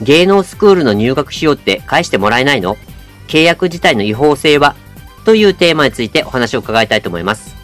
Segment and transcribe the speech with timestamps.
[0.00, 2.76] 芸能スクールの入学費用って返してもらえないの？
[3.26, 4.76] 契約自体の違法性は？
[5.24, 7.54] というテーマについてお話を伺いたいと思います。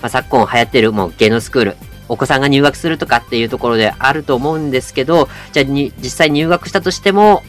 [0.00, 1.76] まあ、昨今流行ってるもう芸能スクール、
[2.08, 7.42] お子さんが入学するとかっていうところであると思うんですけど、じゃあに実際入学したとしても、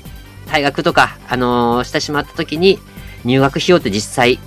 [0.48, 2.80] 退学とか、あのー、してしまった時に
[3.24, 4.40] 入学費用って実際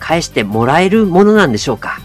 [0.00, 2.00] 返してもらえるものなんでしょうか？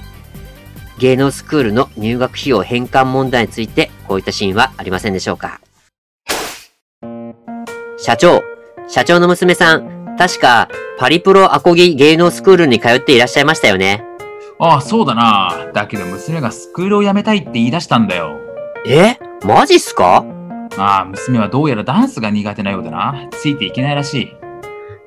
[1.00, 5.62] 芸能スクールの入学費用返還問題についてこういったシーンはありませんでしょうか？
[8.02, 8.44] 社長、
[8.88, 14.04] 社長の娘さん、確か、パリプロアコギ芸能スクールに通っていらっしゃいましたよね。
[14.58, 15.72] ああ、そうだな。
[15.74, 18.38] だけど娘がスクールを辞めたいって言い出したんだよ。
[18.88, 19.18] え？
[19.46, 20.26] マジっすか？
[20.78, 23.30] ああ、娘はどうやらダンスが苦手なようだな。
[23.32, 24.36] ついていけないらしい。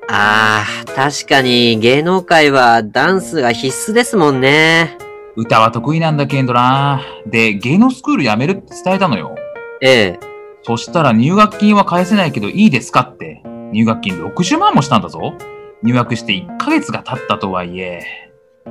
[0.09, 4.97] ああ、確かに芸能界はダンスが必須ですもんね。
[5.35, 7.01] 歌は得意なんだけどな。
[7.25, 9.35] で、芸能スクール辞めるって伝えたのよ。
[9.81, 10.32] ええ。
[10.63, 13.41] そしたら入学金は返せないけどいいですかって。
[13.71, 15.33] 入学金60万もしたんだぞ。
[15.81, 18.01] 入学して1ヶ月が経ったとはいえ。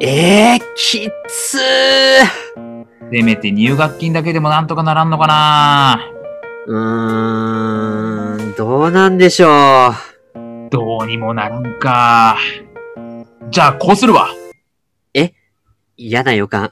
[0.00, 2.86] ええー、きつー。
[3.10, 6.10] せめて入学金だけでもなんとかならんのかな
[6.66, 10.70] うーん、どうなんでしょう。
[10.70, 12.38] どうにもならんか。
[13.50, 14.28] じゃあこうするわ。
[15.12, 15.34] え
[15.98, 16.70] 嫌な予感。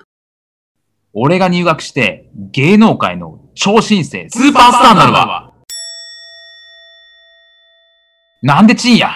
[1.13, 5.53] 俺が入学して芸能界の超新星、スーパースターになるわ。
[8.43, 9.11] なんでチンや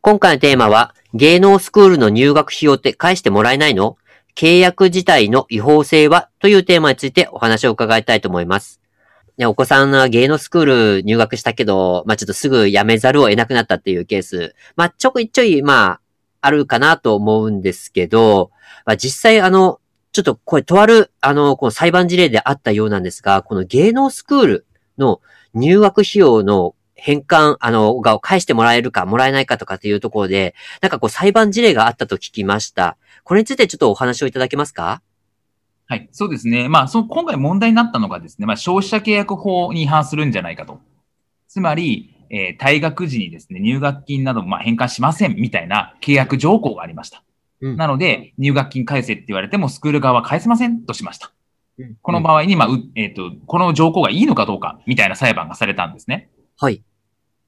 [0.00, 3.98] 今回のテーマは、芸能スクールの入学費用って返してもらえないの？
[4.34, 8.80] 契約自体の違法性はというテーマについてお話を伺いたいと思います。
[9.40, 16.00] お子さんは芸能スクール入学したけど、まあ、ちょっとすぐ辞めざるを得なくなったっていうケース、まあ、ちょいちょい、まあ、
[16.40, 18.50] あるかなと思うんですけど、
[18.86, 19.80] まあ、実際あの、
[20.18, 25.20] ちょっとこれとある、あの、この裁判事例であったようなんですが、この芸能スクールの
[25.54, 32.96] 入学費用の返還、あの、が返してもらえるか、もらえないかとかっていうところで、なんかこう裁判事例があったと聞きました。
[33.22, 35.02] これについてちょっとお話をいただけますか？
[35.86, 36.68] はい、そうですね。
[36.68, 40.80] まあ、その今回問題になったのがですね、まあ、消費者契約法に違反するんじゃないかと。
[41.46, 47.22] つまり、えー、退学時にですね、入学金などもまあ返還しませんみたいな契約条項がありました。
[47.60, 51.32] うん、なので、入学金返せって言われても、スクール側は返せませんとしました。
[51.78, 56.30] うん、この場合に、まあ、えっ、ー、と、この条項がいいのかどうか、みたいな裁判がされたんですね。
[56.58, 56.82] はい。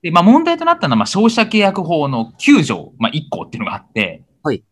[0.02, 4.62] で、まあ、問題となったのは、まあ、消費者契約法の9条、まあ、1項っていうのがあって、はい。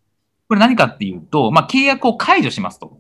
[0.48, 2.98] これ何かっていうと、まあ、契約を解除しますと。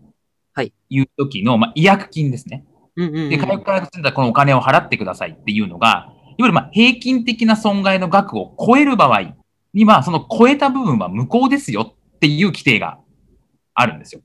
[0.52, 0.72] はい。
[0.90, 2.64] いう時の、まあ、違約金ですね。
[2.96, 9.34] うんうん、うん、で、解約解約するんだこのお金を払ってくださいっていうのが、いわゆる、まあ、平均的な損害の額を超える場合
[9.72, 12.98] には、その超えた部分は無効ですよっていう規定が
[13.74, 14.22] あるんですよ。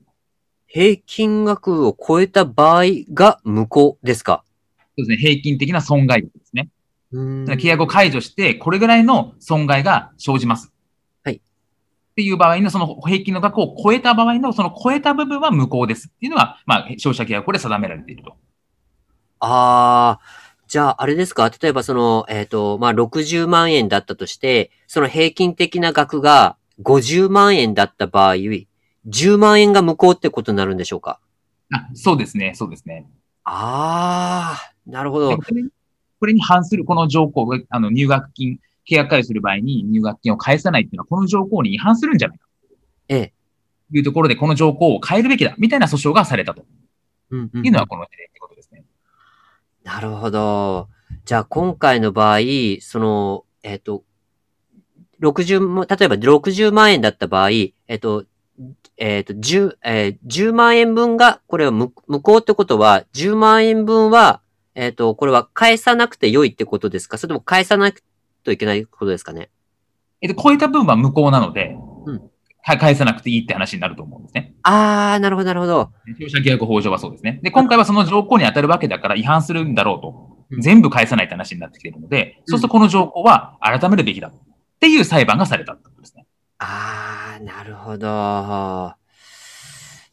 [0.66, 4.42] 平均額を超えた場合が無効ですか？
[4.98, 5.16] そうですね。
[5.16, 6.70] 平均的な損害額ですね。
[7.12, 10.72] 契約を解除して、これぐらいの損害が生じます。
[11.22, 11.36] はい。
[11.36, 11.40] っ
[12.16, 18.36] ていう場合の、その平均の額を超えた場合の、その超えた部分は無効ですっていうのが、まあ、消費者契約法で定められていると。
[19.38, 20.20] ああ、
[20.66, 21.48] じゃあ、あれですか？
[21.50, 31.20] 例えばその、えっ、ー、と、まあ、60万円だったとして、その平均的な額が50万円だった場合、10万円が無効ってことになるんでしょうか？
[31.72, 33.06] あ、そうですね、そうですね。
[33.44, 35.38] ああ、なるほど。
[35.38, 38.58] これに反するこの条項が、あの、入学金、
[38.88, 42.46] 契約解除する場合に入学金を返さないっていうのは、この条項に違反するんじゃないか。
[43.08, 43.32] ええ。
[43.92, 46.64] いうところで、この条項を変えるべきだ、みたいな訴訟がされたと。
[47.30, 48.84] うんうん、いうのはこの事例ってことですね。
[49.82, 50.88] なるほど。
[51.24, 52.38] じゃあ、今回の場合、
[52.80, 54.04] その、えっ、ー、と、
[55.30, 58.24] 60、例えば60万円だった場合、えっ、ー、と、
[58.96, 64.40] えっ、ー、と、10、えー、10万円分が、これは無無効ってことは、10万円分は、
[64.74, 67.18] えっ、ー、と、これは返さなくて良いってことですか？
[67.18, 68.02] それとも返さなく
[68.44, 69.50] といけないことですかね？
[70.20, 71.76] えっ、と、超えた分は無効なので、
[72.06, 72.30] うん。
[72.78, 74.54] 返さなくていいって話になると思うんですね。
[74.62, 75.90] あー、なるほど、なるほど。
[76.06, 77.40] 消費者契約法上はそうですね。
[77.42, 80.34] で、今回はその条項に当たるわけだから違反するんだろうと。
[80.50, 84.30] うん、全部返さないって話になってきているので、そうするとこの条項は改めるべきだ
[84.84, 86.26] っていう裁判がされたってことですね。
[86.58, 88.92] あー、なるほど。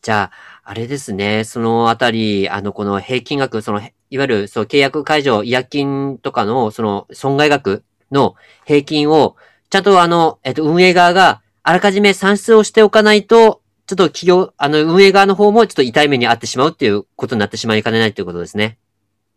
[0.02, 0.32] じゃあ、
[0.64, 8.36] あれですね、そのあたり、あの、この平均額、その、いわゆる、そう、契約解除、違約金とかの、その、損害額の
[8.66, 9.36] 平均を、
[9.70, 18.78] ちゃんとあの、えっと、運営側が、あらかじめ算出をしておかないと、ちょっと企業、あの、運営側の方もちょっと痛い目に遭ってしまうっていうことになってしまいかねないということですね。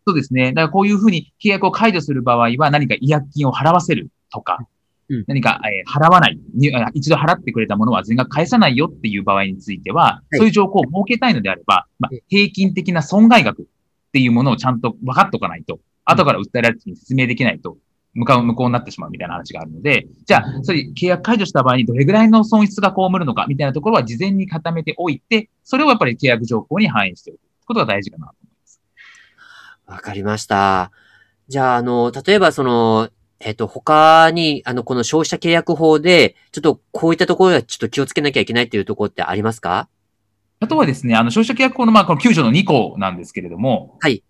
[0.07, 0.53] そうですね。
[0.53, 4.61] だからこういうふうに契約を解除する場合は何か違約金を払わせるとか、
[5.09, 5.25] うん。
[5.27, 6.39] 何か、えー払わない、
[6.95, 10.39] 一度払ってくれたものは全額返さないよっていう場合については、い。
[10.39, 13.65] そういう条項を設けたいのであれば、まあうん、平均的な損害額っ
[14.13, 17.77] ていうものをちゃんと分かっとかないと、後から訴えられる時に説明できないと、
[18.15, 28.81] 向かう、無効になってしまうみたいな話があるので、じゃあ、それ契約解除した場合にどれぐらいの損失が被るのかみたいなところは事前に固めておいて、それをやっぱり契約条項に反映しておくことが大事かなと思います。
[29.87, 30.93] わかりました。
[31.49, 33.11] じゃあ、あの、例えばその、
[33.45, 39.89] えっと、他に、あの、この消費者契約法で、ちょっとこういったところはちょっと気をつけなきゃいけないっていうところってありますか？
[40.61, 44.25] あとはですね、あの、消費者契約法の、まあ、この9条の2項なんですけれども、はい。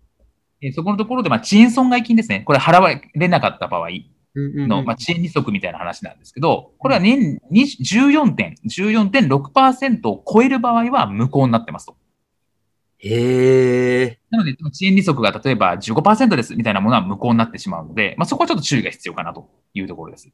[0.61, 2.41] えーそこのところで、まあ、遅延損害金ですね。
[2.41, 3.87] これ払われなかった場合
[4.33, 11.95] うんの、まあ、遅延利息みたいな話なんですけど、これは年20 14点、14.6%を超える場合は無効になってますと。
[12.99, 14.19] へえ。
[14.29, 20.29] なので、遅延利息が例えば15%ですみたいなものは無効になってしまうので、まあ、そこはちょっと注意が必要かなというところです。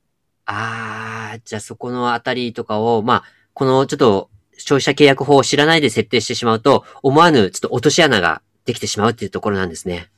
[0.45, 3.23] あー、じゃあそこのあたりとかを、まあ、
[3.53, 10.09] このちょっと消費者契約法を知らないで設定してしまうと、思わぬちょっと落とし穴ができてしまうっていうところなんですね。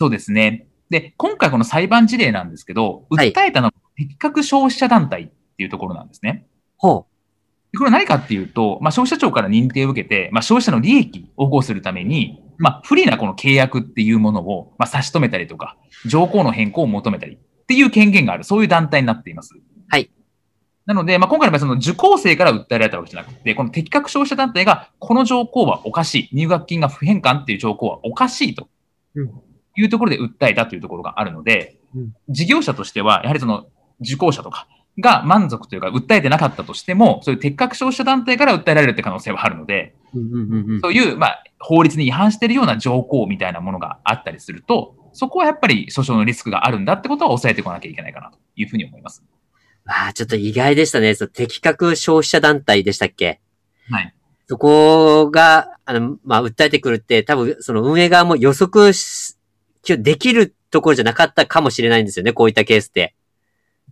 [0.00, 0.66] そうですね。
[0.90, 5.26] で、今回この裁判事例なんですけど、はい訴えたのは適格消費者団体っ
[5.56, 6.46] ていうところなんですね。
[6.76, 7.11] ほで
[7.78, 15.76] これは何かっていうと、まあ、消費者庁から認定を受けて、まあ、消費者の利益を保護するために、まあ、不利なこの契約っていうものを、まあ、差し止めたりとか、
[16.06, 19.54] 条項の変更を求めたりっていう権限がある、そういう団体になっています。
[19.88, 20.10] はい。
[20.84, 28.68] なので、まあ、今回の場合、その受講生から訴えられたわけじゃなくて、この適格消費者団体が、この条項はおかしい、入学金が不返還っていう条項はおかしいと。
[29.14, 29.30] うん。
[29.74, 32.12] いうところで訴えたというところがあるので、うん。
[32.28, 33.66] 事業者としては、やはりその
[34.00, 34.66] 受講者とか
[35.00, 39.94] が満足というか、訴えてなかったとしても、そういう適格消費者団体から訴えられるって可能性はあるので。
[40.82, 49.22] そういう、まあ、法律に違反しているような条項みたいなものがあったりすると、そこはやっぱり訴訟のリスクがあるんだってことは抑えてこなきゃいけないかなというふうに思います。
[49.86, 51.14] ああ、ちょっと意外でしたね。
[51.14, 53.40] そう、適格消費者団体でしたっけ？
[53.90, 54.14] はい。
[54.48, 59.36] そこが、あの、まあ、訴えてくるって、多分、その運営側も予測し、
[59.86, 63.14] できるところじゃなかったかもしれないんですよね、こういったケースって。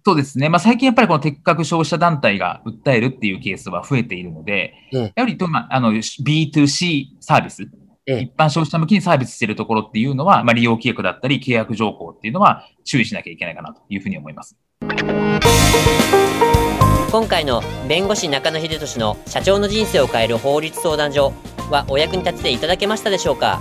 [0.04, 0.48] そうですね。
[0.48, 7.64] まあ、最近やっぱりこの適格消費者団体が訴えるっていうケースは増えているので、ええやはりと、まあ、あの、B2C サービス、
[8.06, 14.56] ええ一般消費者向けにサービスしているところっていうのは、まあ、利用規約だったり契約条項っていうのは注意しなきゃいけないかなというふうに思います。
[17.12, 21.32] 今回の弁護士中野秀俊の社長の人生を変える法律相談所
[21.68, 23.60] はお役に立てていただけましたでしょうか？